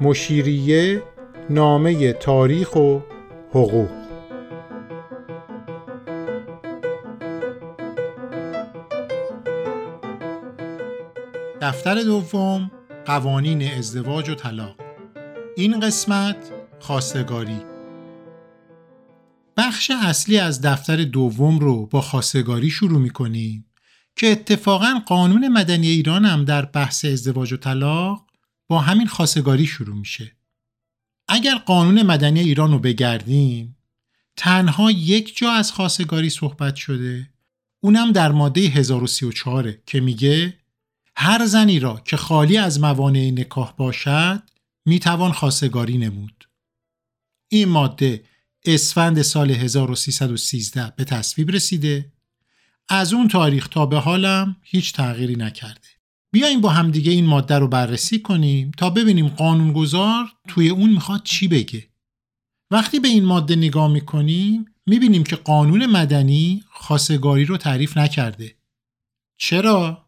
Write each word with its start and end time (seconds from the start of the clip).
مشیریه 0.00 1.02
نامه 1.50 2.12
تاریخ 2.12 2.76
و 2.76 2.98
حقوق. 3.50 3.88
دفتر 11.60 12.02
دوم 12.02 12.70
قوانین 13.06 13.62
ازدواج 13.62 14.30
و 14.30 14.34
طلاق. 14.34 14.76
این 15.56 15.80
قسمت 15.80 16.50
خواستگاری. 16.80 17.60
بخش 19.56 19.90
اصلی 20.02 20.38
از 20.38 20.60
دفتر 20.60 20.96
دوم 20.96 21.58
رو 21.58 21.86
با 21.86 22.00
خواستگاری 22.00 22.70
شروع 22.70 23.00
می 23.00 23.10
کنیم 23.10 23.66
که 24.16 24.32
اتفاقا 24.32 25.00
قانون 25.06 25.48
مدنی 25.48 25.88
ایران 25.88 26.24
هم 26.24 26.44
در 26.44 26.64
بحث 26.64 27.04
ازدواج 27.04 27.52
و 27.52 27.56
طلاق 27.56 28.29
با 28.70 28.78
همین 28.78 29.06
خواستگاری 29.06 29.66
شروع 29.66 29.96
میشه. 29.96 30.36
اگر 31.28 31.54
قانون 31.54 32.02
مدنی 32.02 32.40
ایران 32.40 32.72
رو 32.72 32.78
بگردیم 32.78 33.76
تنها 34.36 34.90
یک 34.90 35.36
جا 35.36 35.52
از 35.52 35.72
خواستگاری 35.72 36.30
صحبت 36.30 36.76
شده 36.76 37.30
اونم 37.80 38.12
در 38.12 38.32
ماده 38.32 38.60
1034 38.60 39.72
که 39.86 40.00
میگه 40.00 40.58
هر 41.16 41.46
زنی 41.46 41.80
را 41.80 42.02
که 42.04 42.16
خالی 42.16 42.58
از 42.58 42.80
موانع 42.80 43.30
نکاح 43.30 43.72
باشد 43.76 44.42
می‌توان 44.84 45.32
خواستگاری 45.32 45.98
نمود. 45.98 46.48
این 47.48 47.68
ماده 47.68 48.24
اسفند 48.64 49.22
سال 49.22 49.50
1313 49.50 50.92
به 50.96 51.04
تصویب 51.04 51.50
رسیده 51.50 52.12
از 52.88 53.12
اون 53.12 53.28
تاریخ 53.28 53.68
تا 53.68 53.86
به 53.86 53.98
حالم 53.98 54.56
هیچ 54.62 54.92
تغییری 54.92 55.36
نکرده. 55.36 55.89
بیایم 56.32 56.60
با 56.60 56.68
همدیگه 56.70 57.12
این 57.12 57.26
ماده 57.26 57.58
رو 57.58 57.68
بررسی 57.68 58.18
کنیم 58.18 58.70
تا 58.78 58.90
ببینیم 58.90 59.28
قانونگذار 59.28 60.32
توی 60.48 60.68
اون 60.68 60.90
می‌خواد 60.90 61.22
چی 61.22 61.48
بگه. 61.48 61.88
وقتی 62.70 63.00
به 63.00 63.08
این 63.08 63.24
ماده 63.24 63.56
نگاه 63.56 63.92
می‌کنیم 63.92 64.64
می‌بینیم 64.86 65.24
که 65.24 65.36
قانون 65.36 65.86
مدنی 65.86 66.64
خواستگاری 66.70 67.44
رو 67.44 67.56
تعریف 67.56 67.96
نکرده. 67.96 68.56
چرا؟ 69.36 70.06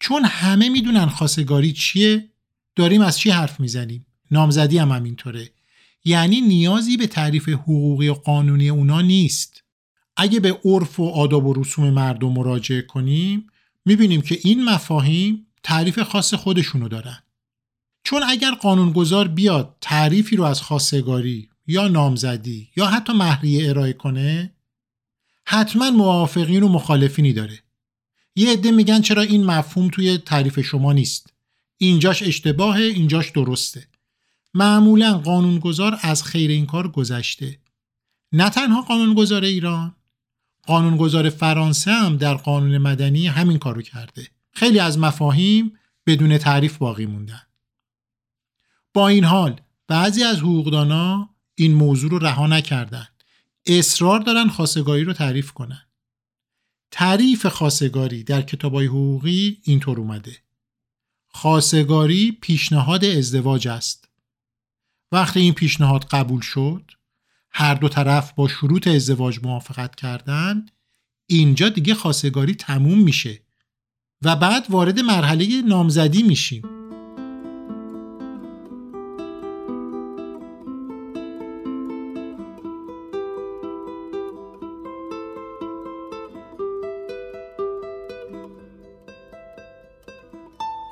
چون 0.00 0.24
همه 0.24 0.68
می‌دونن 0.68 1.06
خواستگاری 1.06 1.72
چیه؟ 1.72 2.30
داریم 2.76 3.00
از 3.00 3.18
چی 3.18 3.30
حرف 3.30 3.60
می‌زنیم؟ 3.60 4.06
نامزدی 4.30 4.78
هم 4.78 4.92
همینطوره. 4.92 5.50
یعنی 6.04 6.40
نیازی 6.40 6.96
به 6.96 7.06
تعریف 7.06 7.48
حقوقی 7.48 8.08
و 8.08 8.14
قانونی 8.14 8.68
اونا 8.68 9.00
نیست. 9.00 9.64
اگه 10.16 10.40
به 10.40 10.60
عرف 10.64 11.00
و 11.00 11.08
آداب 11.08 11.46
و 11.46 11.52
رسوم 11.52 11.90
مردم 11.90 12.32
مراجعه 12.32 12.82
کنیم 12.82 13.46
می‌بینیم 13.88 14.20
که 14.20 14.38
این 14.44 14.64
مفاهیم 14.64 15.46
تعریف 15.62 15.98
خاص 15.98 16.34
خودشونو 16.34 16.88
دارن. 16.88 17.18
چون 18.04 18.22
اگر 18.22 18.50
قانونگذار 18.50 19.28
بیاد 19.28 19.76
تعریفی 19.80 20.36
رو 20.36 20.44
از 20.44 20.62
خواستگاری 20.62 21.48
یا 21.66 21.88
نامزدی 21.88 22.68
یا 22.76 22.86
حتی 22.86 23.12
مهریه 23.12 23.68
ارائه 23.68 23.92
کنه 23.92 24.54
حتما 25.44 25.90
موافقین 25.90 26.62
و 26.62 26.68
مخالفینی 26.68 27.32
داره. 27.32 27.58
یه 28.36 28.52
عده 28.52 28.70
میگن 28.70 29.00
چرا 29.00 29.22
این 29.22 29.44
مفهوم 29.44 29.88
توی 29.88 30.18
تعریف 30.18 30.60
شما 30.60 30.92
نیست. 30.92 31.32
اینجاش 31.76 32.22
اشتباهه 32.22 32.82
اینجاش 32.82 33.30
درسته. 33.30 33.88
معمولا 34.54 35.18
قانونگذار 35.18 35.98
از 36.02 36.24
خیر 36.24 36.50
این 36.50 36.66
کار 36.66 36.88
گذشته. 36.88 37.58
نه 38.32 38.50
تنها 38.50 38.82
قانونگذار 38.82 39.44
ایران 39.44 39.94
قانونگذار 40.68 41.30
فرانسه 41.30 41.90
هم 41.90 42.16
در 42.16 42.34
قانون 42.34 42.78
مدنی 42.78 43.26
همین 43.26 43.58
کارو 43.58 43.82
کرده. 43.82 44.28
خیلی 44.52 44.78
از 44.78 44.98
مفاهیم 44.98 45.78
بدون 46.06 46.38
تعریف 46.38 46.78
باقی 46.78 47.06
موندن. 47.06 47.42
با 48.94 49.08
این 49.08 49.24
حال 49.24 49.60
بعضی 49.86 50.24
از 50.24 50.38
حقوقدانا 50.38 51.30
این 51.54 51.74
موضوع 51.74 52.10
رو 52.10 52.18
رها 52.18 52.46
نکردن. 52.46 53.08
اصرار 53.66 54.20
دارن 54.20 54.48
خواستگاری 54.48 55.04
رو 55.04 55.12
تعریف 55.12 55.52
کنن. 55.52 55.82
تعریف 56.90 57.46
خواستگاری 57.46 58.24
در 58.24 58.42
کتابای 58.42 58.86
حقوقی 58.86 59.58
اینطور 59.62 60.00
اومده. 60.00 60.36
خواستگاری 61.28 62.38
پیشنهاد 62.40 63.04
ازدواج 63.04 63.68
است. 63.68 64.08
وقتی 65.12 65.40
این 65.40 65.54
پیشنهاد 65.54 66.04
قبول 66.04 66.40
شد 66.40 66.90
هر 67.50 67.74
دو 67.74 67.88
طرف 67.88 68.32
با 68.32 68.48
شروط 68.48 68.88
ازدواج 68.88 69.38
موافقت 69.42 69.94
کردن 69.94 70.66
اینجا 71.26 71.68
دیگه 71.68 71.94
خواستگاری 71.94 72.54
تموم 72.54 72.98
میشه 72.98 73.42
و 74.22 74.36
بعد 74.36 74.66
وارد 74.70 75.00
مرحله 75.00 75.62
نامزدی 75.62 76.22
میشیم. 76.22 76.62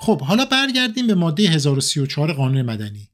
خب 0.01 0.21
حالا 0.21 0.45
برگردیم 0.45 1.07
به 1.07 1.15
ماده 1.15 1.43
1034 1.43 2.33
قانون 2.33 2.63
مدنی. 2.63 3.09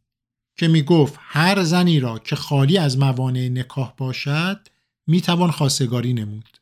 که 0.56 0.68
می 0.68 0.82
گفت 0.82 1.14
هر 1.18 1.62
زنی 1.62 2.00
را 2.00 2.18
که 2.18 2.36
خالی 2.36 2.78
از 2.78 2.98
موانع 2.98 3.48
نکاح 3.48 3.94
باشد 3.96 4.68
می 5.06 5.20
توان 5.20 5.50
خواستگاری 5.50 6.12
نمود. 6.12 6.58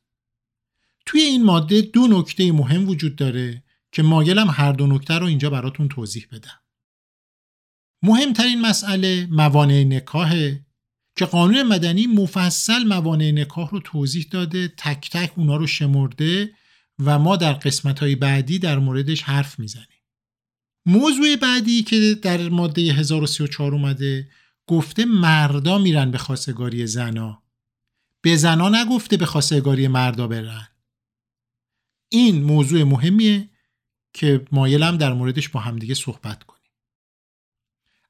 توی 1.07 1.21
این 1.21 1.45
ماده 1.45 1.81
دو 1.81 2.07
نکته 2.07 2.53
مهم 2.53 2.89
وجود 2.89 3.17
داره 3.17 3.63
که 3.93 4.03
مایلم 4.03 4.51
هر 4.51 4.73
دو 4.73 4.87
نکته 4.87 5.15
رو 5.15 5.27
اینجا 5.27 5.51
براتون 5.51 5.89
توضیح 5.89 6.27
بدم. 6.33 6.61
مهمترین 8.03 8.61
مسئله 8.61 9.29
موانع 9.31 9.85
نکاهه 9.85 10.67
که 11.17 11.25
قانون 11.25 11.63
مدنی 11.63 12.07
مفصل 12.07 12.85
موانع 12.85 13.31
نکاح 13.31 13.71
رو 13.71 13.81
توضیح 13.81 14.27
داده 14.31 14.69
تک 14.69 15.11
تک 15.11 15.33
اونا 15.39 15.57
رو 15.57 15.67
شمرده 15.67 16.55
و 16.99 17.19
ما 17.19 17.37
در 17.37 17.53
قسمت 17.53 18.05
بعدی 18.05 18.59
در 18.59 18.79
موردش 18.79 19.23
حرف 19.23 19.59
می‌زنیم. 19.59 20.00
موضوع 20.87 21.37
بعدی 21.37 21.83
که 21.83 22.15
در 22.23 22.49
ماده 22.49 22.83
1034 22.83 23.75
اومده 23.75 24.29
گفته 24.67 25.05
مردا 25.05 25.79
میرن 25.79 26.11
به 26.11 26.19
خواستگاری 26.19 26.87
زنا. 26.87 27.43
به 28.21 28.37
زنا 28.37 28.69
نگفته 28.69 29.17
به 29.17 29.27
خواستگاری 29.27 29.89
مردا 29.89 30.27
برن. 30.27 30.69
این 32.09 32.43
موضوع 32.43 32.83
مهمیه 32.83 33.49
که 34.13 34.47
مایلم 34.53 34.97
در 34.97 35.13
موردش 35.13 35.49
با 35.49 35.61
همدیگه 35.61 35.95
صحبت 35.95 36.45
کنیم. 36.45 36.71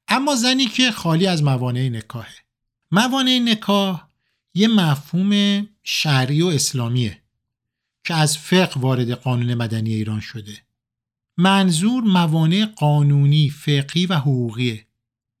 اما 0.07 0.35
زنی 0.35 0.65
که 0.65 0.91
خالی 0.91 1.27
از 1.27 1.43
موانع 1.43 1.89
نکاهه 1.89 2.35
موانع 2.91 3.39
نکاح 3.39 4.07
یه 4.53 4.67
مفهوم 4.67 5.61
شرعی 5.83 6.41
و 6.41 6.47
اسلامیه 6.47 7.21
که 8.03 8.13
از 8.13 8.37
فقه 8.37 8.79
وارد 8.79 9.11
قانون 9.11 9.53
مدنی 9.53 9.93
ایران 9.93 10.19
شده. 10.19 10.63
منظور 11.37 12.03
موانع 12.03 12.65
قانونی، 12.65 13.49
فقهی 13.49 14.05
و 14.05 14.15
حقوقیه. 14.15 14.87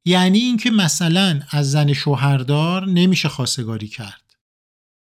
یعنی 0.05 0.39
اینکه 0.39 0.71
مثلا 0.71 1.41
از 1.49 1.71
زن 1.71 1.93
شوهردار 1.93 2.87
نمیشه 2.87 3.29
خواستگاری 3.29 3.87
کرد. 3.87 4.35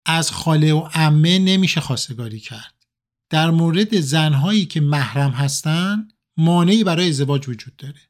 از 0.06 0.30
خاله 0.30 0.72
و 0.72 0.88
عمه 0.94 1.38
نمیشه 1.38 1.80
خواستگاری 1.80 2.40
کرد. 2.40 2.74
در 3.30 3.50
مورد 3.50 4.00
زنهایی 4.00 4.66
که 4.66 4.80
محرم 4.80 5.30
هستن 5.30 6.08
مانعی 6.36 6.84
برای 6.84 7.08
ازدواج 7.08 7.48
وجود 7.48 7.76
داره. 7.76 8.00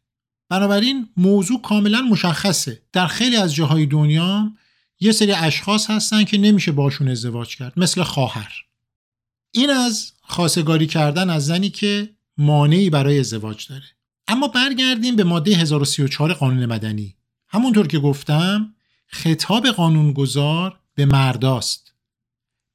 بنابراین 0.48 1.08
موضوع 1.16 1.62
کاملا 1.62 2.00
مشخصه. 2.00 2.82
در 2.92 3.06
خیلی 3.06 3.36
از 3.36 3.54
جاهای 3.54 3.86
دنیا 3.86 4.52
یه 5.00 5.12
سری 5.12 5.32
اشخاص 5.32 5.90
هستن 5.90 6.24
که 6.24 6.38
نمیشه 6.38 6.72
باشون 6.72 7.08
ازدواج 7.08 7.56
کرد 7.56 7.72
مثل 7.78 8.02
خواهر. 8.02 8.52
این 9.52 9.70
از 9.70 10.12
خواستگاری 10.22 10.86
کردن 10.86 11.30
از 11.30 11.46
زنی 11.46 11.70
که 11.70 12.14
مانعی 12.40 12.90
برای 12.90 13.18
ازدواج 13.18 13.68
داره. 13.68 13.84
اما 14.28 14.48
برگردیم 14.48 15.16
به 15.16 15.24
ماده 15.24 15.56
1034 15.56 16.32
قانون 16.32 16.66
مدنی. 16.66 17.16
همونطور 17.48 17.86
که 17.86 17.98
گفتم 17.98 18.74
خطاب 19.06 19.66
قانونگذار 19.68 20.80
به 20.94 21.06
مرداست. 21.06 21.94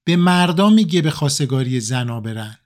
به 0.04 0.16
مردا 0.16 0.70
میگه 0.70 1.02
به 1.02 1.12
خواستگاری 1.12 1.80
زنا 1.80 2.22
برن 2.22 2.58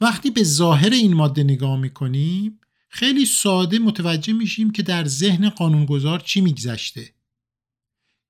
وقتی 0.00 0.30
به 0.30 0.42
ظاهر 0.42 0.90
این 0.90 1.14
ماده 1.14 1.42
نگاه 1.42 1.76
می‌کنیم 1.76 2.60
خیلی 2.88 3.26
ساده 3.26 3.78
متوجه 3.78 4.32
میشیم 4.32 4.70
که 4.70 4.82
در 4.82 5.04
ذهن 5.04 5.48
قانونگذار 5.48 6.20
چی 6.20 6.40
میگذشته. 6.40 7.14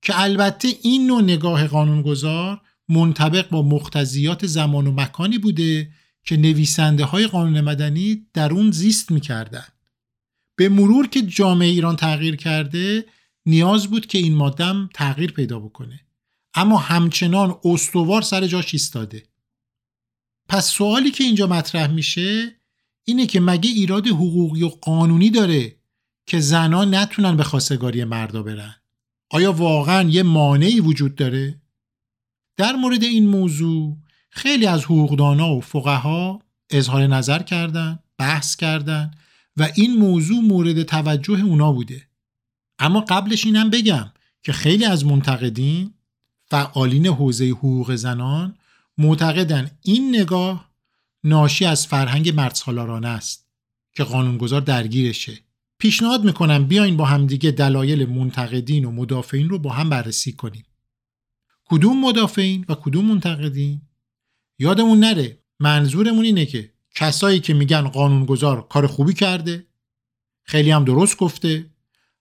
که 0.03 0.21
البته 0.21 0.69
این 0.83 1.07
نوع 1.07 1.23
نگاه 1.23 1.67
قانونگذار 1.67 2.61
منطبق 2.89 3.49
با 3.51 3.63
مختزیات 3.63 4.47
زمان 4.47 4.87
و 4.87 4.93
مکانی 4.93 5.39
بوده 5.39 5.91
که 6.29 6.37
نویسنده 6.37 7.05
های 7.05 7.27
قانون 7.27 7.61
مدنی 7.61 8.27
در 8.35 8.53
اون 8.53 8.71
زیست 8.71 9.11
می‌کردن. 9.11 9.67
به 10.57 10.69
مرور 10.69 11.09
که 11.09 11.23
جامعه 11.23 11.69
ایران 11.69 11.97
تغییر 11.97 12.37
کرده 12.37 13.07
نیاز 13.47 13.87
بود 13.87 14.07
که 14.07 14.19
این 14.19 14.35
مادم 14.35 14.89
تغییر 14.95 15.33
پیدا 15.33 15.59
بکنه. 15.59 16.01
اما 16.55 16.79
همچنان 16.79 17.61
استوار 17.65 18.23
سر 18.23 18.47
جاش 18.47 18.75
ایستاده. 18.75 19.23
پس 20.49 20.69
سوالی 20.71 21.11
که 21.11 21.25
اینجا 21.25 21.47
مطرح 21.47 21.91
میشه 21.91 22.57
اینه 23.05 23.27
که 23.27 23.41
مگه 23.41 23.71
ایراد 23.71 24.07
حقوقی 24.07 24.63
و 24.63 24.69
قانونی 24.69 25.31
داره 25.31 25.77
که 26.27 26.41
زنان 26.41 26.95
نتونن 26.95 27.37
به 27.37 27.43
خواستگاری 27.43 28.05
مردا 28.05 28.43
برن؟ 28.43 28.77
آیا 29.31 29.53
واقعا 29.53 30.09
یه 30.09 30.23
مانعی 30.23 30.81
وجود 30.81 31.15
داره؟ 31.15 31.63
در 32.57 32.73
مورد 32.73 33.05
این 33.05 33.27
موضوع 33.27 33.97
خیلی 34.39 34.67
از 34.67 34.85
حقوقدانا 34.85 35.55
و 35.55 35.61
فقها 35.61 36.43
اظهار 36.71 37.07
نظر 37.07 37.43
کردند، 37.43 38.03
بحث 38.19 38.57
کردند 38.57 39.17
و 39.57 39.69
این 39.75 39.97
موضوع 39.97 40.41
مورد 40.41 40.83
توجه 40.83 41.41
اونا 41.45 41.73
بوده. 41.73 42.03
اما 42.79 43.01
قبلش 43.01 43.47
اینم 43.47 43.71
بگم 43.71 44.13
که 44.43 44.53
خیلی 44.53 44.85
از 44.85 45.07
منتقدین 45.07 45.95
فعالین 46.45 47.07
حوزه 47.07 47.49
حقوق 47.49 47.95
زنان 47.95 48.55
معتقدن 48.99 49.71
این 49.83 50.17
نگاه 50.17 50.71
ناشی 51.25 51.65
از 51.65 51.87
فرهنگ 51.87 52.29
مردسالارانه 52.29 53.09
است 53.09 53.47
که 53.93 54.05
قانونگذار 54.05 54.61
درگیرشه. 54.61 55.39
پیشنهاد 55.79 56.25
می‌کنم 56.25 56.65
بیاین 56.65 56.97
با 56.97 57.05
همدیگه 57.05 57.51
دلایل 57.51 58.09
منتقدین 58.09 58.85
و 58.85 58.91
مدافعین 58.91 59.49
رو 59.49 59.59
با 59.59 59.73
هم 59.73 59.91
بررسی 59.91 60.33
کنیم. 60.33 60.65
کدوم 61.65 62.01
مدافعین 62.01 62.65
و 62.69 62.75
کدوم 62.75 63.05
منتقدین؟ 63.05 63.81
یادمون 64.59 65.01
نره 65.01 65.39
منظورمون 65.61 66.25
اینه 66.25 66.47
که 66.47 66.73
کسایی 66.95 67.41
که 67.41 67.55
میگن 67.55 67.89
قانونگذار 67.89 68.69
کار 68.69 68.87
خوبی 68.87 69.15
کرده 69.15 69.67
خیلی 70.45 70.71
هم 70.71 70.85
درست 70.85 71.17
گفته 71.17 71.71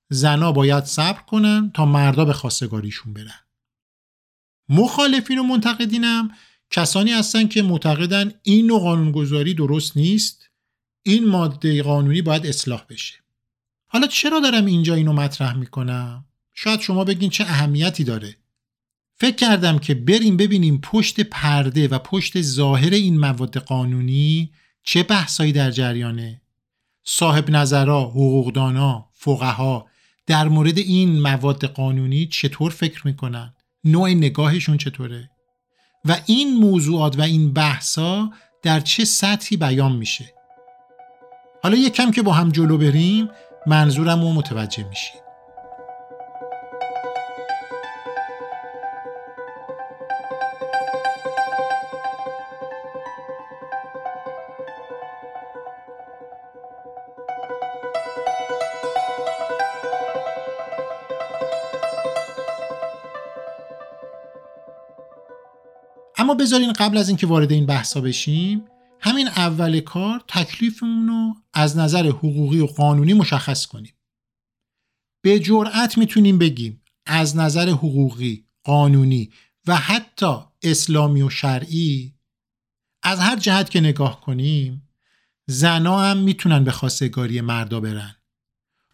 زنا 0.09 0.51
باید 0.51 0.83
صبر 0.83 1.21
کنن 1.21 1.71
تا 1.73 1.85
مردا 1.85 2.25
به 2.25 2.33
خواستگاریشون 2.33 3.13
برن. 3.13 3.39
مخالفین 4.69 5.39
و 5.39 5.43
منتقدینم 5.43 6.31
کسانی 6.71 7.11
هستن 7.11 7.47
که 7.47 7.61
معتقدن 7.61 8.33
این 8.43 8.67
نوع 8.67 8.79
قانونگذاری 8.79 9.53
درست 9.53 9.97
نیست 9.97 10.49
این 11.03 11.27
ماده 11.27 11.83
قانونی 11.83 12.21
باید 12.21 12.45
اصلاح 12.45 12.83
بشه. 12.89 13.15
حالا 13.87 14.07
چرا 14.07 14.39
دارم 14.39 14.65
اینجا 14.65 14.95
اینو 14.95 15.13
مطرح 15.13 15.57
می‌کنم؟ 15.57 16.25
شاید 16.53 16.79
شما 16.79 17.03
بگین 17.03 17.29
چه 17.29 17.43
اهمیتی 17.43 18.03
داره. 18.03 18.37
فکر 19.19 19.35
کردم 19.35 19.79
که 19.79 19.93
بریم 19.93 20.37
ببینیم 20.37 20.79
پشت 20.83 21.21
پرده 21.21 21.87
و 21.87 21.99
پشت 21.99 22.41
ظاهر 22.41 22.89
این 22.89 23.19
مواد 23.19 23.57
قانونی 23.57 24.51
چه 24.83 25.03
بحثایی 25.03 25.51
در 25.51 25.71
جریانه. 25.71 26.41
صاحب 27.03 27.49
نظرها، 27.49 28.03
حقوقدانا، 28.03 29.09
فقها 29.13 29.87
در 30.27 30.47
مورد 30.47 30.77
این 30.77 31.21
مواد 31.21 31.65
قانونی 31.65 32.25
چطور 32.25 32.71
فکر 32.71 33.07
می‌کنن؟ 33.07 33.53
نوع 33.83 34.09
نگاهشون 34.09 34.77
چطوره؟ 34.77 35.29
و 36.05 36.17
این 36.25 36.53
موضوعات 36.53 37.19
و 37.19 37.21
این 37.21 37.53
بحثا 37.53 38.29
در 38.63 38.79
چه 38.79 39.05
سطحی 39.05 39.57
بیان 39.57 39.95
میشه؟ 39.95 40.33
حالا 41.63 41.77
یکم 41.77 42.11
که 42.11 42.21
با 42.21 42.33
هم 42.33 42.49
جلو 42.49 42.77
بریم 42.77 43.29
منظورم 43.67 44.21
رو 44.21 44.33
متوجه 44.33 44.89
میشید. 44.89 45.26
اما 66.27 66.35
بذارین 66.35 66.73
قبل 66.73 66.97
از 66.97 67.07
اینکه 67.07 67.27
وارد 67.27 67.51
این 67.51 67.65
بحثا 67.65 68.01
بشیم 68.01 68.65
همین 68.99 69.27
اول 69.27 69.79
کار 69.79 70.23
تکلیفمون 70.27 71.07
رو 71.07 71.35
از 71.53 71.77
نظر 71.77 72.07
حقوقی 72.07 72.59
و 72.59 72.65
قانونی 72.65 73.13
مشخص 73.13 73.65
کنیم. 73.65 73.93
به 75.21 75.39
جرأت 75.39 75.97
می‌تونیم 75.97 76.37
بگیم 76.37 76.81
از 77.05 77.37
نظر 77.37 77.69
حقوقی، 77.69 78.45
قانونی 78.63 79.31
و 79.67 79.75
حتی 79.75 80.35
اسلامی 80.63 81.21
و 81.21 81.29
شرعی 81.29 82.13
از 83.03 83.19
هر 83.19 83.35
جهت 83.35 83.69
که 83.69 83.79
نگاه 83.79 84.21
کنیم 84.21 84.89
زنا 85.45 85.99
هم 85.99 86.17
می‌تونن 86.17 86.63
به 86.63 86.71
خواستگاری 86.71 87.41
مردا 87.41 87.79
برن. 87.79 88.15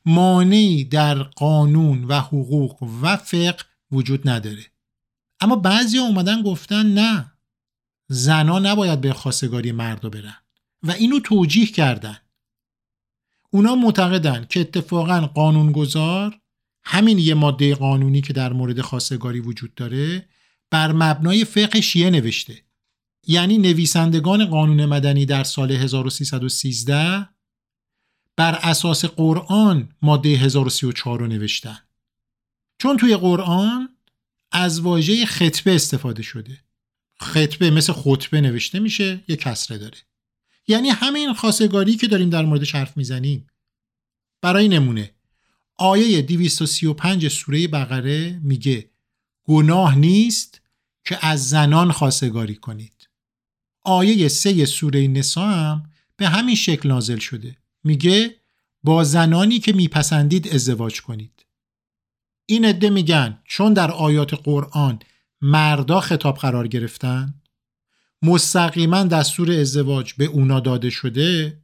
مانعی 0.05 0.83
در 0.83 1.23
قانون 1.23 2.03
و 2.03 2.19
حقوق 2.19 2.83
و 3.01 3.17
فقه 3.17 3.65
وجود 3.91 4.29
نداره. 4.29 4.72
اما 5.43 5.55
بعضی 5.55 5.97
اومدن 5.97 6.41
گفتن 6.41 6.85
نه 6.85 7.31
زنا 8.07 8.59
نباید 8.59 9.01
به 9.01 9.13
خواستگاری 9.13 9.71
مردا 9.71 10.09
برن. 10.09 10.35
و 10.83 10.91
اینو 10.91 11.19
توجیه 11.19 11.65
کردن. 11.65 12.17
اونا 13.49 13.75
معتقدن 13.75 14.45
که 14.49 14.59
اتفاقا 14.59 15.21
قانونگذار 15.21 16.39
همین 16.83 17.19
یه 17.19 17.33
ماده 17.33 17.75
قانونی 17.75 18.21
که 18.21 18.33
در 18.33 18.53
مورد 18.53 18.81
خواستگاری 18.81 19.39
وجود 19.39 19.75
داره 19.75 20.29
بر 20.71 20.91
مبنای 20.91 21.45
فقه 21.45 21.81
شیعه 21.81 22.09
نوشته. 22.09 22.63
یعنی 23.27 23.57
نویسندگان 23.57 24.45
قانون 24.45 24.85
مدنی 24.85 25.25
در 25.25 25.43
سال 25.43 25.71
1313 25.71 27.29
بر 28.35 28.59
اساس 28.61 29.05
قرآن 29.05 29.89
ماده 30.01 30.29
1034 30.29 31.19
رو 31.19 31.27
نوشتن. 31.27 31.79
چون 32.77 32.97
توی 32.97 33.15
قرآن 33.15 33.89
از 34.53 34.79
واژه 34.79 35.25
خطبه 35.25 35.75
استفاده 35.75 36.23
شده. 36.23 36.59
خطبه 37.19 37.71
مثل 37.71 37.93
خطبه 37.93 38.41
نوشته 38.41 38.79
میشه 38.79 39.23
یه 39.27 39.35
کسره 39.35 39.77
داره. 39.77 39.97
یعنی 40.67 40.89
همین 40.89 41.33
خاصگاری 41.33 41.95
که 41.95 42.07
داریم 42.07 42.29
در 42.29 42.45
موردش 42.45 42.75
حرف 42.75 42.97
می‌زنیم. 42.97 43.47
برای 44.41 44.67
نمونه 44.67 45.11
آیه 45.75 46.21
235 46.21 47.27
سوره 47.27 47.67
بقره 47.67 48.39
میگه 48.43 48.89
گناه 49.43 49.95
نیست 49.95 50.61
که 51.05 51.25
از 51.25 51.49
زنان 51.49 51.91
خاصگاری 51.91 52.55
کنید. 52.55 53.09
آیه 53.81 54.27
سه 54.27 54.65
سوره 54.65 55.07
نسا 55.07 55.47
هم 55.47 55.83
به 56.17 56.29
همین 56.29 56.55
شکل 56.55 56.89
نازل 56.89 57.17
شده. 57.17 57.57
میگه 57.83 58.35
با 58.83 59.03
زنانی 59.03 59.59
که 59.59 59.73
میپسندید 59.73 60.47
ازدواج 60.47 61.01
کنید. 61.01 61.32
این 62.45 62.65
عده 62.65 62.89
میگن 62.89 63.39
چون 63.45 63.73
در 63.73 63.91
آیات 63.91 64.33
قرآن 64.33 64.99
مردا 65.41 65.99
خطاب 66.01 66.37
قرار 66.37 66.67
گرفتن 66.67 67.33
مستقیما 68.21 69.03
دستور 69.03 69.51
ازدواج 69.51 70.13
به 70.13 70.25
اونا 70.25 70.59
داده 70.59 70.89
شده 70.89 71.61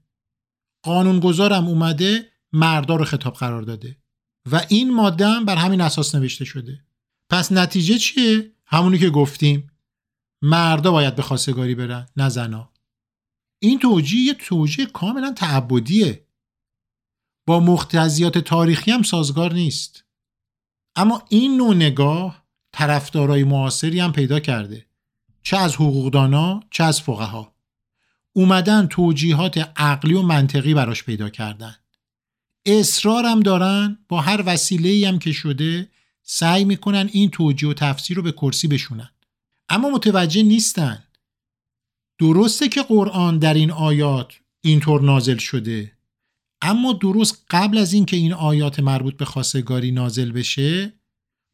قانونگذارم 0.83 1.67
اومده 1.67 2.31
مردا 2.53 2.95
رو 2.95 3.05
خطاب 3.05 3.33
قرار 3.33 3.61
داده 3.61 3.97
و 4.51 4.65
این 4.69 4.93
ماده 4.93 5.27
هم 5.27 5.45
بر 5.45 5.55
همین 5.55 5.81
اساس 5.81 6.15
نوشته 6.15 6.45
شده. 6.45 6.85
پس 7.29 7.51
نتیجه 7.51 7.97
چیه؟ 7.97 8.51
همونی 8.65 8.97
که 8.97 9.09
گفتیم 9.09 9.71
مردا 10.41 10.91
باید 10.91 11.15
به 11.15 11.21
خواستگاری 11.21 11.75
برن 11.75 12.07
نه 12.17 12.29
زنا. 12.29 12.73
این 13.59 13.79
توجیه 13.79 14.21
یه 14.21 14.33
توجیه 14.33 14.85
کاملا 14.85 15.33
تعبدیه. 15.33 16.27
با 17.47 17.59
مقتضیات 17.59 18.37
تاریخی 18.37 18.91
هم 18.91 19.03
سازگار 19.03 19.53
نیست. 19.53 20.03
اما 20.99 21.23
این 21.29 21.57
نوع 21.57 21.75
نگاه 21.75 22.43
طرفدارای 22.71 23.43
معاصری 23.43 23.99
هم 23.99 24.11
پیدا 24.11 24.39
کرده. 24.39 24.85
چه 25.43 25.57
از 25.57 25.75
حقوقدانا 25.75 26.59
چه 26.71 26.83
از 26.83 27.01
فقها. 27.01 27.53
اومدن 28.33 28.87
توجیهات 28.87 29.57
عقلی 29.77 30.13
و 30.13 30.21
منطقی 30.21 30.73
براش 30.73 31.03
پیدا 31.03 31.29
کردن. 31.29 31.75
اصرارم 32.65 33.39
دارن 33.39 33.97
با 34.07 34.21
هر 34.21 34.43
وسیله 34.45 35.07
هم 35.07 35.19
که 35.19 35.31
شده 35.31 35.89
سعی 36.23 36.65
می‌کنن 36.65 37.09
این 37.11 37.29
توجیه 37.29 37.69
و 37.69 37.73
تفسیر 37.73 38.17
رو 38.17 38.23
به 38.23 38.31
کرسی 38.31 38.67
بشونن. 38.67 39.09
اما 39.69 39.89
متوجه 39.89 40.43
نیستن. 40.43 41.03
درسته 42.19 42.69
که 42.69 42.81
قرآن 42.81 43.37
در 43.37 43.53
این 43.53 43.71
آیات 43.71 44.33
اینطور 44.61 45.01
نازل 45.01 45.37
شده 45.37 45.91
اما 46.61 46.93
درست 46.93 47.45
قبل 47.49 47.77
از 47.77 47.93
اینکه 47.93 48.17
این 48.17 48.33
آیات 48.33 48.79
مربوط 48.79 49.17
به 49.17 49.25
خواستگاری 49.25 49.91
نازل 49.91 50.31
بشه 50.31 50.93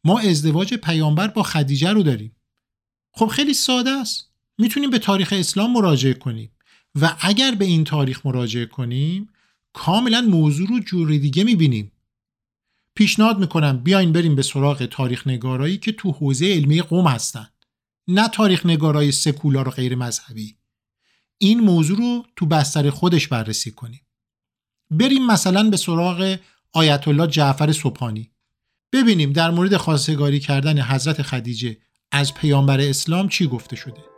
ما 0.03 0.19
ازدواج 0.19 0.73
پیامبر 0.73 1.27
با 1.27 1.43
خدیجه 1.43 1.89
رو 1.89 2.03
داریم. 2.03 2.35
خب 3.11 3.27
خیلی 3.27 3.53
ساده 3.53 3.89
است. 3.89 4.29
می‌تونیم 4.57 4.89
به 4.89 4.99
تاریخ 4.99 5.33
اسلام 5.37 5.73
مراجعه 5.73 6.13
کنیم. 6.13 6.51
و 7.01 7.15
اگر 7.19 7.55
به 7.55 7.65
این 7.65 7.83
تاریخ 7.83 8.25
مراجعه 8.25 8.65
کنیم 8.65 9.29
کاملا 9.73 10.21
موضوع 10.21 10.67
رو 10.67 10.79
جور 10.79 11.17
دیگه 11.17 11.43
می‌بینیم. 11.43 11.91
پیشنهاد 12.95 13.39
می‌کنم 13.39 13.77
بیاین 13.77 14.11
بریم 14.11 14.35
به 14.35 14.41
سراغ 14.41 14.85
تاریخ 14.85 15.27
نگارایی 15.27 15.77
که 15.77 15.91
تو 15.91 16.11
حوزه 16.11 16.45
علمی 16.45 16.81
قوم 16.81 17.07
هستن. 17.07 17.47
نه 18.07 18.27
تاریخ 18.27 18.65
نگارای 18.65 19.11
سکولار 19.11 19.67
و 19.67 19.71
غیر 19.71 19.95
مذهبی. 19.95 20.55
این 21.37 21.59
موضوع 21.59 21.97
رو 21.97 22.25
تو 22.35 22.45
بستر 22.45 22.89
خودش 22.89 23.27
بررسی 23.27 23.71
کنیم. 23.71 24.04
بریم 24.91 25.27
مثلا 25.27 25.69
به 25.69 25.77
سراغ 25.77 26.37
آیت 26.73 27.07
الله 27.07 27.27
جعفر 27.27 27.71
صبحانی 27.71 28.31
ببینیم 28.93 29.33
در 29.33 29.51
مورد 29.51 29.77
خواستگاری 29.77 30.39
کردن 30.39 30.81
حضرت 30.81 31.21
خدیجه 31.21 31.77
از 32.11 32.33
پیامبر 32.33 32.81
اسلام 32.81 33.29
چی 33.29 33.47
گفته 33.47 33.75
شده. 33.75 34.14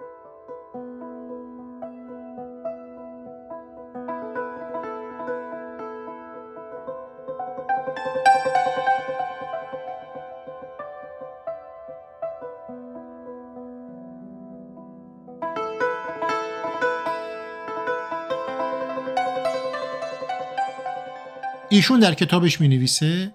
ایشون 21.69 22.00
در 22.00 22.13
کتابش 22.13 22.62
می 22.62 22.67
نویسه 22.67 23.33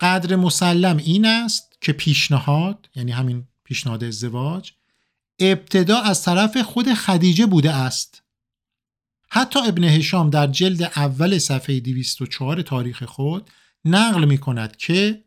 قدر 0.00 0.36
مسلم 0.36 0.96
این 0.96 1.26
است 1.26 1.76
که 1.80 1.92
پیشنهاد 1.92 2.88
یعنی 2.94 3.12
همین 3.12 3.46
پیشنهاد 3.64 4.04
ازدواج 4.04 4.72
ابتدا 5.38 6.00
از 6.00 6.22
طرف 6.22 6.56
خود 6.56 6.94
خدیجه 6.94 7.46
بوده 7.46 7.74
است. 7.74 8.22
حتی 9.28 9.58
ابن 9.58 9.84
هشام 9.84 10.30
در 10.30 10.46
جلد 10.46 10.82
اول 10.82 11.38
صفحه 11.38 11.80
204 11.80 12.62
تاریخ 12.62 13.02
خود 13.02 13.50
نقل 13.84 14.24
می 14.24 14.38
کند 14.38 14.76
که 14.76 15.24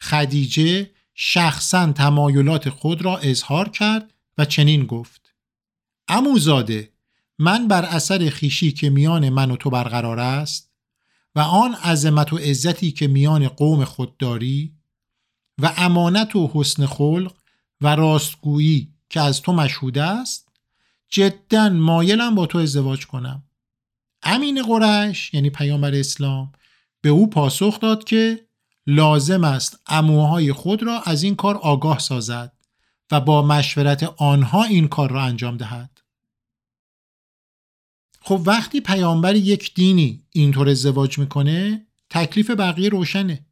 خدیجه 0.00 0.90
شخصا 1.14 1.92
تمایلات 1.92 2.68
خود 2.68 3.02
را 3.02 3.18
اظهار 3.18 3.68
کرد 3.68 4.14
و 4.38 4.44
چنین 4.44 4.86
گفت. 4.86 5.34
اموزاده 6.08 6.92
من 7.38 7.68
بر 7.68 7.84
اثر 7.84 8.30
خیشی 8.30 8.72
که 8.72 8.90
میان 8.90 9.28
من 9.28 9.50
و 9.50 9.56
تو 9.56 9.70
برقرار 9.70 10.20
است 10.20 10.67
و 11.38 11.40
آن 11.40 11.74
عظمت 11.74 12.32
و 12.32 12.36
عزتی 12.36 12.92
که 12.92 13.08
میان 13.08 13.48
قوم 13.48 13.84
خود 13.84 14.16
داری 14.16 14.74
و 15.62 15.72
امانت 15.76 16.36
و 16.36 16.50
حسن 16.54 16.86
خلق 16.86 17.32
و 17.80 17.96
راستگویی 17.96 18.94
که 19.10 19.20
از 19.20 19.42
تو 19.42 19.52
مشهود 19.52 19.98
است 19.98 20.48
جدا 21.08 21.68
مایلم 21.68 22.34
با 22.34 22.46
تو 22.46 22.58
ازدواج 22.58 23.06
کنم. 23.06 23.42
امین 24.22 24.62
قرش 24.62 25.34
یعنی 25.34 25.50
پیامبر 25.50 25.94
اسلام 25.94 26.52
به 27.00 27.08
او 27.08 27.30
پاسخ 27.30 27.80
داد 27.80 28.04
که 28.04 28.46
لازم 28.86 29.44
است 29.44 29.80
اموهای 29.86 30.52
خود 30.52 30.82
را 30.82 31.00
از 31.00 31.22
این 31.22 31.36
کار 31.36 31.56
آگاه 31.56 31.98
سازد 31.98 32.52
و 33.10 33.20
با 33.20 33.42
مشورت 33.42 34.02
آنها 34.16 34.64
این 34.64 34.88
کار 34.88 35.10
را 35.10 35.22
انجام 35.22 35.56
دهد. 35.56 36.00
خب 38.28 38.42
وقتی 38.46 38.80
پیامبر 38.80 39.36
یک 39.36 39.74
دینی 39.74 40.22
اینطور 40.30 40.68
ازدواج 40.68 41.18
می‌کنه 41.18 41.86
تکلیف 42.10 42.50
بقیه 42.50 42.88
روشنه. 42.88 43.46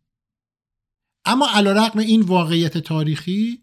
اما 1.25 1.49
علیرغم 1.55 1.99
این 1.99 2.23
واقعیت 2.23 2.79
تاریخی 2.79 3.63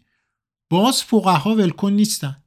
باز 0.70 1.02
فقها 1.02 1.54
ولکن 1.54 1.92
نیستن. 1.92 2.42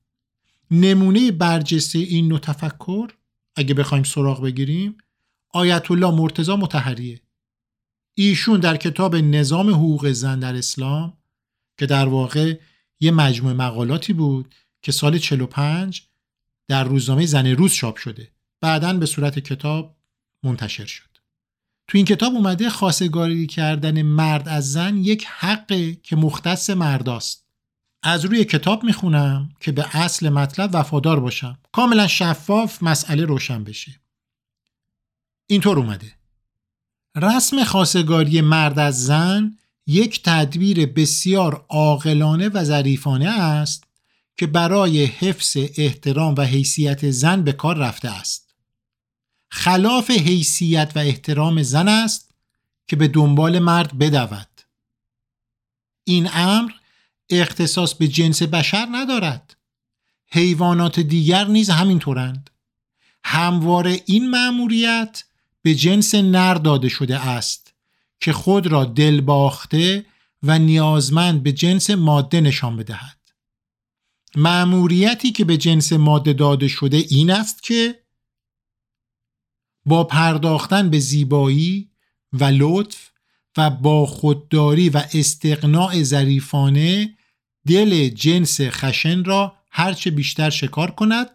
نمونه 0.71 1.31
برجسته 1.31 1.99
این 1.99 2.27
نوع 2.27 2.39
تفکر 2.39 3.07
اگه 3.55 3.73
بخوایم 3.73 4.03
سراغ 4.03 4.41
بگیریم 4.41 4.97
آیت 5.49 5.91
الله 5.91 6.11
مرتضی 6.11 6.55
متحریه 6.55 7.21
ایشون 8.13 8.59
در 8.59 8.77
کتاب 8.77 9.15
نظام 9.15 9.69
حقوق 9.69 10.11
زن 10.11 10.39
در 10.39 10.55
اسلام 10.55 11.17
که 11.77 11.85
در 11.85 12.07
واقع 12.07 12.59
یه 12.99 13.11
مجموعه 13.11 13.55
مقالاتی 13.55 14.13
بود 14.13 14.55
که 14.81 14.91
سال 14.91 15.17
45 15.17 16.03
در 16.67 16.83
روزنامه 16.83 17.25
زن 17.25 17.47
روز 17.47 17.73
چاپ 17.73 17.97
شده. 17.97 18.36
بعدا 18.61 18.93
به 18.93 19.05
صورت 19.05 19.39
کتاب 19.39 19.95
منتشر 20.43 20.85
شد. 20.85 21.17
تو 21.87 21.97
این 21.97 22.05
کتاب 22.05 22.33
اومده 22.33 22.69
خواستگاری 22.69 23.47
کردن 23.47 24.01
مرد 24.01 24.49
از 24.49 24.71
زن 24.71 24.97
یک 24.97 25.25
حقه 25.29 25.95
که 25.95 26.15
مختص 26.15 26.69
مرداست. 26.69 27.45
از 28.03 28.25
روی 28.25 28.45
کتاب 28.45 28.83
می‌خونم 28.83 29.49
که 29.59 29.71
به 29.71 29.95
اصل 29.95 30.29
مطلب 30.29 30.69
وفادار 30.73 31.19
باشم. 31.19 31.57
کاملا 31.71 32.07
شفاف 32.07 32.83
مسئله 32.83 33.25
روشن 33.25 33.63
بشه. 33.63 33.99
اینطور 35.47 35.77
اومده. 35.77 36.11
رسم 37.15 37.63
خواستگاری 37.63 38.41
مرد 38.41 38.79
از 38.79 39.05
زن 39.05 39.57
یک 39.87 40.23
تدبیر 40.23 40.85
بسیار 40.85 41.65
عاقلانه 41.69 42.49
و 42.49 42.63
ظریفانه 42.63 43.29
است 43.29 43.83
که 44.37 44.47
برای 44.47 45.05
حفظ 45.05 45.57
احترام 45.77 46.35
و 46.37 46.41
حیثیت 46.41 47.11
زن 47.11 47.43
به 47.43 47.51
کار 47.51 47.77
رفته 47.77 48.09
است. 48.09 48.46
خلاف 49.49 50.11
حیثیت 50.11 50.91
و 50.95 50.99
احترام 50.99 51.61
زن 51.61 51.87
است 51.87 52.31
که 52.87 52.95
به 52.95 53.07
دنبال 53.07 53.59
مرد 53.59 53.97
بدود. 53.97 54.47
این 56.03 56.29
امر 56.33 56.71
اختصاص 57.29 57.93
به 57.93 58.07
جنس 58.07 58.43
بشر 58.43 58.87
ندارد. 58.91 59.57
حیوانات 60.27 60.99
دیگر 60.99 61.47
نیز 61.47 61.69
همینطورند. 61.69 62.49
همواره 63.23 64.01
این 64.05 64.29
مأموریت 64.29 65.23
به 65.61 65.75
جنس 65.75 66.15
نر 66.15 66.53
داده 66.53 66.89
شده 66.89 67.27
است 67.27 67.73
که 68.19 68.33
خود 68.33 68.67
را 68.67 68.85
دل 68.85 69.21
باخته 69.21 70.05
و 70.43 70.59
نیازمند 70.59 71.43
به 71.43 71.51
جنس 71.51 71.89
ماده 71.89 72.41
نشان 72.41 72.77
بدهد. 72.77 73.17
مأموریتی 74.35 75.31
که 75.31 75.45
به 75.45 75.57
جنس 75.57 75.93
ماده 75.93 76.33
داده 76.33 76.67
شده 76.67 76.97
این 76.97 77.31
است 77.31 77.63
که 77.63 77.99
با 79.87 80.03
پرداختن 80.03 80.89
به 80.89 80.99
زیبایی 80.99 81.89
و 82.33 82.43
لطف 82.43 83.09
و 83.57 83.69
با 83.69 84.05
خودداری 84.05 84.89
و 84.89 85.03
استقناع 85.13 86.03
ظریفانه 86.03 87.17
دل 87.67 88.07
جنس 88.07 88.61
خشن 88.61 89.23
را 89.23 89.55
هرچه 89.71 90.11
بیشتر 90.11 90.49
شکار 90.49 90.91
کند 90.91 91.29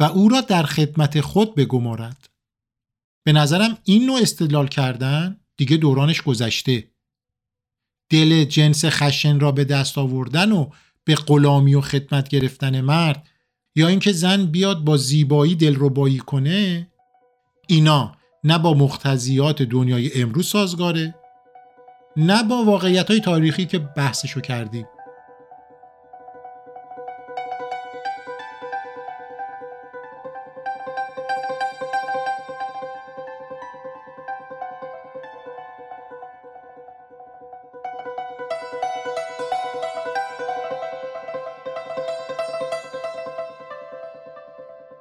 و 0.00 0.04
او 0.04 0.28
را 0.28 0.40
در 0.40 0.62
خدمت 0.62 1.20
خود 1.20 1.54
بگمارد. 1.54 2.28
به 3.24 3.32
نظرم 3.32 3.78
این 3.84 4.06
نوع 4.06 4.20
استدلال 4.22 4.68
کردن 4.68 5.40
دیگه 5.56 5.76
دورانش 5.76 6.22
گذشته. 6.22 6.90
دل 8.10 8.44
جنس 8.44 8.84
خشن 8.84 9.40
را 9.40 9.52
به 9.52 9.64
دست 9.64 9.98
آوردن 9.98 10.52
و 10.52 10.70
به 11.04 11.14
غلامی 11.14 11.74
و 11.74 11.80
خدمت 11.80 12.28
گرفتن 12.28 12.80
مرد 12.80 13.28
یا 13.76 13.88
اینکه 13.88 14.12
زن 14.12 14.46
بیاد 14.46 14.84
با 14.84 14.96
زیبایی 14.96 15.54
دلربایی 15.54 16.18
کنه 16.18 16.88
اینا 17.70 18.12
نه 18.44 18.58
با 18.58 18.74
مختزیات 18.74 19.62
دنیای 19.62 20.22
امروز 20.22 20.48
سازگاره 20.48 21.14
نه 22.16 22.42
با 22.42 22.64
واقعیت 22.64 23.10
های 23.10 23.20
تاریخی 23.20 23.66
که 23.66 23.78
بحثشو 23.78 24.40
کردیم. 24.40 24.86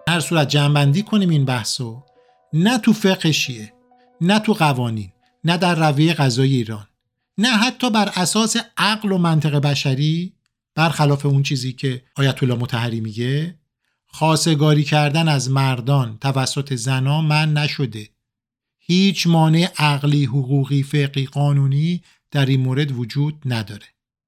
هر 0.07 0.19
صورت 0.19 0.47
جنبندی 0.47 1.03
کنیم 1.03 1.29
این 1.29 1.45
بحثو. 1.45 2.06
نه 2.63 2.77
تو 2.77 2.93
فقه 2.93 3.31
شیعه 3.31 3.73
نه 4.21 4.39
تو 4.39 4.53
قوانین 4.53 5.11
نه 5.43 5.57
در 5.57 5.89
رویه 5.89 6.13
غذای 6.13 6.53
ایران 6.53 6.87
نه 7.37 7.49
حتی 7.49 7.89
بر 7.89 8.11
اساس 8.15 8.55
عقل 8.77 9.11
و 9.11 9.17
منطق 9.17 9.55
بشری 9.55 10.33
برخلاف 10.75 11.25
اون 11.25 11.43
چیزی 11.43 11.73
که 11.73 12.03
آیت 12.15 12.43
الله 12.43 12.55
متحری 12.55 12.99
میگه 12.99 13.55
خاصگاری 14.07 14.83
کردن 14.83 15.27
از 15.27 15.51
مردان 15.51 16.17
توسط 16.21 16.73
زنا 16.73 17.21
من 17.21 17.53
نشده. 17.53 18.09
هیچ 18.79 19.27
مانع 19.27 19.69
عقلی 19.77 20.25
حقوقی 20.25 20.83
فقی 20.83 21.25
قانونی 21.25 22.01
در 22.31 22.45
این 22.45 22.61
مورد 22.61 22.91
وجود 22.91 23.41
نداره. 23.45 23.85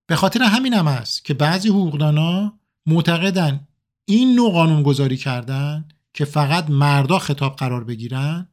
به 0.08 0.16
خاطر 0.16 0.44
همین 0.44 0.74
هم 0.74 0.88
است 0.88 1.26
که 1.26 1.34
بعضی 1.34 1.70
حقوقدانا 1.70 2.60
معتقدن 2.86 3.68
این 4.06 4.36
نوع 4.36 4.52
قانون 4.52 4.84
گذاری 4.84 5.18
کردن 5.18 5.88
که 6.20 6.26
فقط 6.26 6.70
مردا 6.70 7.20
خطاب 7.20 7.56
قرار 7.56 7.84
بگیرن 7.84 8.48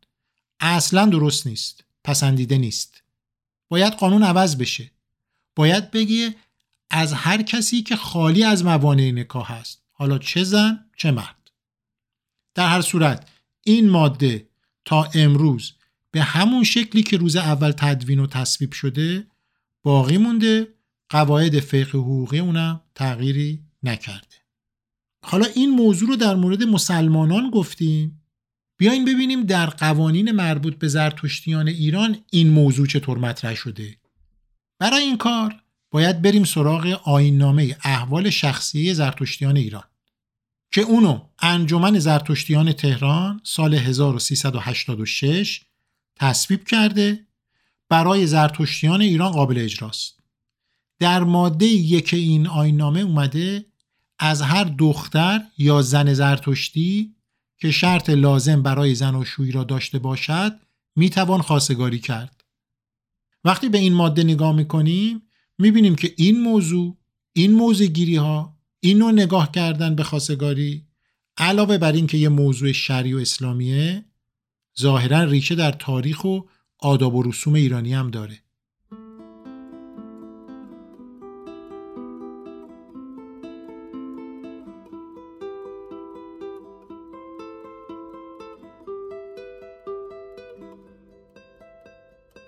اصلا 0.61 1.07
درست 1.07 1.47
نیست 1.47 1.85
پسندیده 2.05 2.59
نیست. 2.59 3.03
باید 3.69 3.93
قانون 3.93 4.23
عوض 4.23 4.57
بشه. 4.57 4.91
باید 5.57 5.91
بگی 5.91 6.31
از 6.91 7.13
هر 7.13 7.43
کسی 7.43 7.83
که 7.83 7.97
خالی 7.97 8.45
از 8.45 8.65
موانع 8.65 9.11
نکاح 9.11 9.53
هست 9.53 9.83
حالا 9.93 10.19
چه 10.19 10.45
زن 10.45 10.85
چه 10.97 11.11
مرد. 11.11 11.51
در 12.55 12.69
هر 12.69 12.81
صورت 12.81 13.29
این 13.63 13.91
ماده 13.91 14.49
تا 14.85 15.11
امروز 15.15 15.73
به 16.11 16.23
همون 16.23 16.65
شکلی 16.65 17.03
که 17.03 17.17
روز 17.17 17.37
اول 17.37 17.73
تدوین 17.73 18.21
و 18.21 18.27
تصویب 18.27 18.73
شده 18.73 19.27
باقی 19.83 20.19
مونده 20.19 20.75
قواعد 21.09 21.61
فقه 21.61 21.99
حقوقی 21.99 22.39
اونم 22.39 22.81
تغییری 22.95 23.65
نکرده. 23.83 24.46
حالا 25.29 25.47
این 25.47 25.71
موضوع 25.71 26.09
رو 26.09 26.17
در 26.17 26.35
مورد 26.35 26.63
مسلمانان 26.63 27.51
گفتیم. 27.51 28.23
بیاین 28.79 29.05
ببینیم 29.05 29.43
در 29.43 29.67
قوانین 29.67 30.33
مربوط 30.33 30.79
به 30.79 30.89
زرتشتیان 30.89 31.69
ایران 31.69 32.19
این 32.31 32.51
موضوع 32.51 32.87
چطور 32.87 33.19
مطرح 33.19 33.55
شده. 33.55 33.97
برای 34.79 35.03
این 35.03 35.17
کار 35.17 35.63
باید 35.91 36.23
بریم 36.23 36.45
سراغ 36.45 37.01
آیننامه 37.05 37.77
احوال 37.85 38.31
شخصی 38.31 38.95
زرتشتیان 38.95 39.57
ایران 39.57 39.85
که 40.73 40.81
اونو 40.81 41.29
انجمن 41.39 41.99
زرتشتیان 41.99 42.73
تهران 42.73 43.41
سال 43.45 43.75
1386 43.75 45.61
تصویب 46.17 46.65
کرده 46.65 47.27
برای 47.89 48.27
زرتشتیان 48.27 49.01
ایران 49.01 49.33
قابل 49.33 49.59
اجراست. 49.59 50.19
در 50.99 51.25
ماده 51.25 51.67
یک 51.67 52.15
این 52.15 52.47
آیننامه 52.47 53.01
اومده 53.01 53.67
از 54.19 54.43
هر 54.43 54.65
دختر 54.65 55.41
یا 55.59 55.83
زن 55.83 56.15
زرتشتی 56.15 57.15
که 57.59 57.71
شرط 57.71 58.11
لازم 58.11 58.63
برای 58.63 58.95
زن 58.95 59.15
و 59.15 59.25
شوی 59.25 59.53
را 59.53 59.65
داشته 59.65 59.99
باشد 59.99 60.61
می‌توان 60.97 61.43
خواستگاری 61.43 61.99
کرد. 61.99 62.45
وقتی 63.45 63.69
به 63.69 63.79
این 63.79 63.93
ماده 63.93 64.23
نگاه 64.25 64.57
می‌کنیم 64.57 65.23
می‌بینیم 65.59 65.95
که 65.95 66.15
این 66.17 66.41
موضوع 66.41 66.99
این 67.33 67.53
موضوع 67.53 67.87
گیری 67.87 68.17
ها 68.17 68.59
این 68.81 68.99
نوع 68.99 69.13
نگاه 69.13 69.53
کردن 69.53 69.95
به 69.95 70.03
خواستگاری 70.03 70.87
علاوه 71.39 71.79
بر 71.79 71.93
اینکه 71.93 72.19
یه 72.19 72.29
موضوع 72.29 72.73
شرعی 72.73 73.13
و 73.13 73.19
اسلامیه 73.19 74.05
ظاهرا 74.81 75.25
ریشه 75.25 75.55
در 75.55 75.73
تاریخ 75.73 76.25
و 76.25 76.41
آداب 76.79 77.15
و 77.15 77.23
رسوم 77.23 77.55
ایرانی 77.55 77.95
هم 77.95 78.11
داره. 78.11 78.43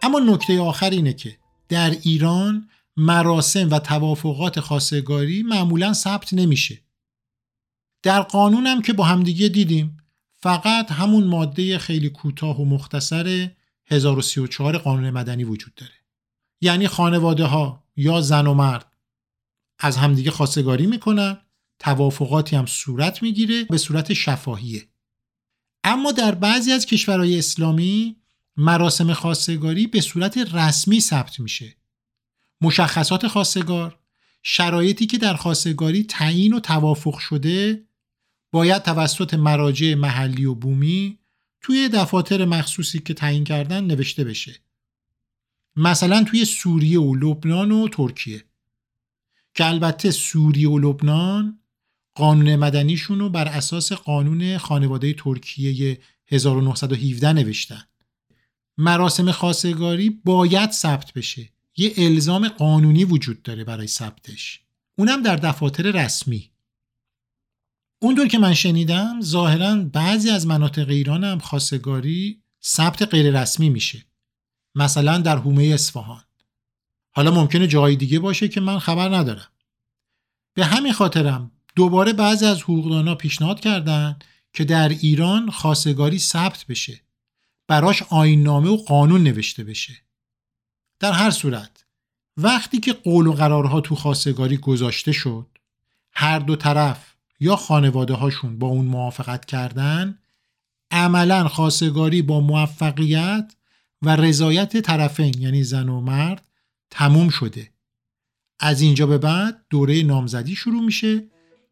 اما 0.02 0.18
نکته 0.18 0.60
آخر 0.60 0.90
اینه 0.90 1.12
که 1.12 1.38
در 1.68 1.90
ایران 1.90 2.68
مراسم 2.96 3.70
و 3.70 3.78
توافقات 3.78 4.60
خواستگاری 4.60 5.42
معمولا 5.42 5.92
ثبت 5.92 6.34
نمیشه. 6.34 6.82
در 8.02 8.22
قانون 8.22 8.66
هم 8.66 8.82
که 8.82 8.92
با 8.92 9.04
همدیگه 9.04 9.48
دیدیم 9.48 9.96
فقط 10.40 10.92
همون 10.92 11.24
ماده 11.24 11.78
خیلی 11.78 12.10
کوتاه 12.10 12.60
و 12.60 12.64
مختصر 12.64 13.50
1034 13.86 14.78
قانون 14.78 15.10
مدنی 15.10 15.44
وجود 15.44 15.74
داره. 15.74 15.92
یعنی 16.60 16.88
خانواده 16.88 17.44
ها 17.44 17.84
یا 17.96 18.20
زن 18.20 18.46
و 18.46 18.54
مرد 18.54 18.92
از 19.78 19.96
همدیگه 19.96 20.30
خواستگاری 20.30 20.86
می‌کنن 20.86 21.38
توافقاتی 21.78 22.56
هم 22.56 22.66
صورت 22.66 23.22
می‌گیره 23.22 23.64
به 23.64 23.78
صورت 23.78 24.12
شفاهیه. 24.12 24.88
اما 25.84 26.12
در 26.12 26.34
بعضی 26.34 26.72
از 26.72 26.86
کشورهای 26.86 27.38
اسلامی 27.38 28.16
مراسم 28.60 29.12
خواستگاری 29.12 29.86
به 29.86 30.00
صورت 30.00 30.38
رسمی 30.54 31.00
ثبت 31.00 31.40
میشه. 31.40 31.76
مشخصات 32.60 33.26
خواستگار 33.26 33.98
شرایطی 34.42 35.06
که 35.06 35.18
در 35.18 35.34
خواستگاری 35.34 36.04
تعیین 36.04 36.52
و 36.52 36.60
توافق 36.60 37.18
شده 37.18 37.84
باید 38.52 38.82
توسط 38.82 39.34
مراجع 39.34 39.94
محلی 39.94 40.44
و 40.44 40.54
بومی 40.54 41.18
توی 41.60 41.88
دفاتر 41.88 42.44
مخصوصی 42.44 42.98
که 42.98 43.14
تعیین 43.14 43.44
کردن 43.44 43.84
نوشته 43.84 44.24
بشه. 44.24 44.60
مثلا 45.76 46.24
توی 46.24 46.44
سوریه 46.44 47.00
و 47.00 47.14
لبنان 47.14 47.72
و 47.72 47.88
ترکیه. 47.88 48.44
که 49.54 49.66
البته 49.66 50.10
سوریه 50.10 50.68
و 50.68 50.78
لبنان 50.78 51.60
قانون 52.14 52.56
مدنیشون 52.56 53.18
رو 53.18 53.28
بر 53.28 53.48
اساس 53.48 53.92
قانون 53.92 54.58
خانواده 54.58 55.14
ترکیه 55.14 56.00
1917 56.26 57.32
نوشتن. 57.32 57.84
مراسم 58.78 59.32
خواستگاری 59.32 60.10
باید 60.10 60.70
ثبت 60.70 61.12
بشه. 61.12 61.48
یه 61.76 61.92
الزام 61.96 62.48
قانونی 62.48 63.04
وجود 63.04 63.42
داره 63.42 63.64
برای 63.64 63.86
ثبتش. 63.86 64.60
اونم 64.98 65.22
در 65.22 65.36
دفاتر 65.36 65.82
رسمی. 65.82 66.50
اونطور 68.02 68.28
که 68.28 68.38
من 68.38 68.54
شنیدم 68.54 69.20
ظاهرا 69.20 69.76
بعضی 69.76 70.30
از 70.30 70.46
مناطق 70.46 70.88
ایران 70.88 71.24
هم 71.24 71.38
خواستگاری 71.38 72.42
ثبت 72.64 73.02
غیر 73.02 73.40
رسمی 73.40 73.70
میشه. 73.70 74.04
مثلا 74.74 75.18
در 75.18 75.36
حومه 75.36 75.64
اصفهان. 75.64 76.22
حالا 77.10 77.30
ممکنه 77.30 77.66
جای 77.66 77.96
دیگه 77.96 78.18
باشه 78.18 78.48
که 78.48 78.60
من 78.60 78.78
خبر 78.78 79.16
ندارم. 79.16 79.48
به 80.54 80.64
همین 80.64 80.92
خاطرم 80.92 81.50
دوباره 81.76 82.12
بعضی 82.12 82.46
از 82.46 82.62
حقوقدانا 82.62 83.14
پیشنهاد 83.14 83.60
کردن 83.60 84.18
که 84.52 84.64
در 84.64 84.88
ایران 84.88 85.50
خواستگاری 85.50 86.18
ثبت 86.18 86.66
بشه. 86.68 87.07
براش 87.68 88.02
آیننامه 88.02 88.70
و 88.70 88.76
قانون 88.76 89.22
نوشته 89.22 89.64
بشه. 89.64 89.96
در 91.00 91.12
هر 91.12 91.30
صورت 91.30 91.84
وقتی 92.36 92.80
که 92.80 92.92
قول 92.92 93.26
و 93.26 93.32
قرارها 93.32 93.80
تو 93.80 93.94
خواستگاری 93.94 94.56
گذاشته 94.56 95.12
شد 95.12 95.46
هر 96.12 96.38
دو 96.38 96.56
طرف 96.56 97.14
یا 97.40 97.56
خانواده 97.56 98.14
هاشون 98.14 98.58
با 98.58 98.66
اون 98.66 98.86
موافقت 98.86 99.44
کردن 99.44 100.18
عملا 100.90 101.48
خواستگاری 101.48 102.22
با 102.22 102.40
موفقیت 102.40 103.54
و 104.02 104.16
رضایت 104.16 104.76
طرفین 104.76 105.34
یعنی 105.38 105.64
زن 105.64 105.88
و 105.88 106.00
مرد 106.00 106.48
تموم 106.90 107.28
شده. 107.28 107.70
از 108.60 108.80
اینجا 108.80 109.06
به 109.06 109.18
بعد 109.18 109.64
دوره 109.70 110.02
نامزدی 110.02 110.56
شروع 110.56 110.84
میشه 110.84 111.24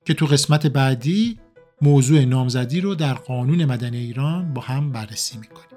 که 0.04 0.14
تو 0.14 0.26
قسمت 0.26 0.66
بعدی 0.66 1.38
موضوع 1.82 2.24
نامزدی 2.24 2.80
رو 2.80 2.94
در 2.94 3.14
قانون 3.14 3.64
مدنی 3.64 3.96
ایران 3.96 4.54
با 4.54 4.62
هم 4.62 4.92
بررسی 4.92 5.38
می‌کنیم. 5.38 5.75